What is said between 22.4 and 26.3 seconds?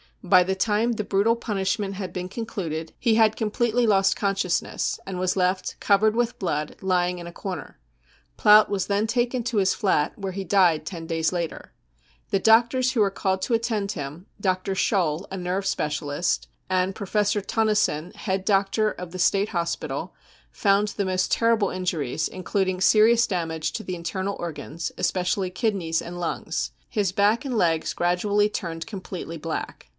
'| eluding serious damage to the internal organs, especially kidneys and